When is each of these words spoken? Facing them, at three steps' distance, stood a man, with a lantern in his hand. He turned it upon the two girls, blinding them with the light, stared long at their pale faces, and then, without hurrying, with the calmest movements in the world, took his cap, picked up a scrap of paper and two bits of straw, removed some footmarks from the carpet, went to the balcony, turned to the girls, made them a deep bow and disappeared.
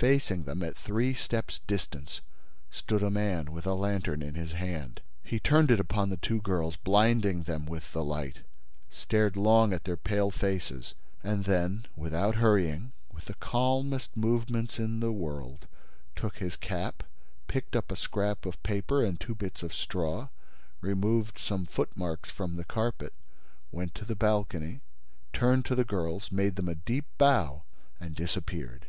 Facing 0.00 0.44
them, 0.44 0.62
at 0.62 0.78
three 0.78 1.12
steps' 1.12 1.60
distance, 1.66 2.22
stood 2.70 3.02
a 3.02 3.10
man, 3.10 3.52
with 3.52 3.66
a 3.66 3.74
lantern 3.74 4.22
in 4.22 4.34
his 4.34 4.52
hand. 4.52 5.02
He 5.22 5.38
turned 5.38 5.70
it 5.70 5.78
upon 5.78 6.08
the 6.08 6.16
two 6.16 6.40
girls, 6.40 6.76
blinding 6.76 7.42
them 7.42 7.66
with 7.66 7.92
the 7.92 8.02
light, 8.02 8.38
stared 8.88 9.36
long 9.36 9.74
at 9.74 9.84
their 9.84 9.98
pale 9.98 10.30
faces, 10.30 10.94
and 11.22 11.44
then, 11.44 11.84
without 11.96 12.36
hurrying, 12.36 12.92
with 13.12 13.26
the 13.26 13.34
calmest 13.34 14.16
movements 14.16 14.78
in 14.78 15.00
the 15.00 15.12
world, 15.12 15.66
took 16.16 16.38
his 16.38 16.56
cap, 16.56 17.02
picked 17.46 17.76
up 17.76 17.92
a 17.92 17.94
scrap 17.96 18.46
of 18.46 18.62
paper 18.62 19.04
and 19.04 19.20
two 19.20 19.34
bits 19.34 19.62
of 19.62 19.74
straw, 19.74 20.28
removed 20.80 21.36
some 21.36 21.66
footmarks 21.66 22.30
from 22.30 22.56
the 22.56 22.64
carpet, 22.64 23.12
went 23.70 23.94
to 23.96 24.06
the 24.06 24.16
balcony, 24.16 24.80
turned 25.34 25.66
to 25.66 25.74
the 25.74 25.84
girls, 25.84 26.32
made 26.32 26.56
them 26.56 26.70
a 26.70 26.74
deep 26.74 27.04
bow 27.18 27.64
and 28.00 28.14
disappeared. 28.16 28.86